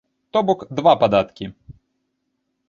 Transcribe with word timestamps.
То 0.37 0.41
бок 0.47 0.63
два 0.79 0.93
падаткі. 1.03 1.51